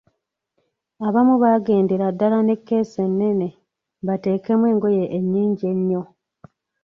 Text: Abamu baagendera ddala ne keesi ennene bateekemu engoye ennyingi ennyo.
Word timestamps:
Abamu 1.07 1.35
baagendera 1.43 2.05
ddala 2.13 2.37
ne 2.43 2.55
keesi 2.67 2.97
ennene 3.07 3.47
bateekemu 4.07 4.65
engoye 4.71 5.03
ennyingi 5.17 5.63
ennyo. 5.73 6.01